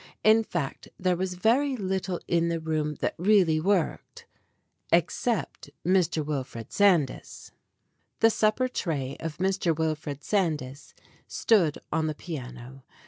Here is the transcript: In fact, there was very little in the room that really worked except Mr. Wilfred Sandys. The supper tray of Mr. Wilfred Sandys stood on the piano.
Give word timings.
In 0.23 0.43
fact, 0.43 0.87
there 0.97 1.15
was 1.15 1.35
very 1.35 1.77
little 1.77 2.19
in 2.27 2.49
the 2.49 2.59
room 2.59 2.95
that 3.01 3.13
really 3.19 3.59
worked 3.59 4.25
except 4.91 5.69
Mr. 5.85 6.25
Wilfred 6.25 6.71
Sandys. 6.73 7.51
The 8.19 8.31
supper 8.31 8.67
tray 8.67 9.15
of 9.19 9.37
Mr. 9.37 9.77
Wilfred 9.77 10.23
Sandys 10.23 10.95
stood 11.27 11.77
on 11.93 12.07
the 12.07 12.15
piano. 12.15 12.83